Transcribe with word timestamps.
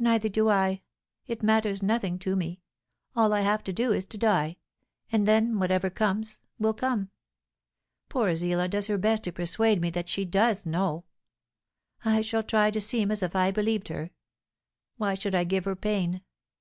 "Neither 0.00 0.28
do 0.28 0.48
I. 0.48 0.82
It 1.28 1.44
matters 1.44 1.84
nothing 1.84 2.18
to 2.18 2.34
me. 2.34 2.62
All 3.14 3.32
I 3.32 3.42
have 3.42 3.62
to 3.62 3.72
do 3.72 3.92
is 3.92 4.04
to 4.06 4.18
die, 4.18 4.56
and 5.12 5.24
then 5.24 5.60
whatever 5.60 5.88
comes 5.88 6.40
will 6.58 6.74
come. 6.74 7.12
Poor 8.08 8.34
Zillah 8.34 8.66
does 8.66 8.88
her 8.88 8.98
best 8.98 9.22
to 9.22 9.30
persuade 9.30 9.80
me 9.80 9.88
that 9.90 10.08
she 10.08 10.24
does 10.24 10.66
know. 10.66 11.04
I 12.04 12.22
shall 12.22 12.42
try 12.42 12.72
to 12.72 12.80
seem 12.80 13.12
as 13.12 13.22
if 13.22 13.36
I 13.36 13.52
believed 13.52 13.86
her. 13.86 14.10
Why 14.96 15.14
should 15.14 15.36
I 15.36 15.44
give 15.44 15.66
her 15.66 15.76
pain? 15.76 16.22